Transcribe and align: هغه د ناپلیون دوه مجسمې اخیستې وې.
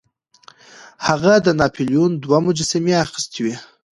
هغه 1.07 1.33
د 1.45 1.47
ناپلیون 1.59 2.11
دوه 2.23 2.37
مجسمې 2.47 2.93
اخیستې 3.05 3.39
وې. 3.45 3.55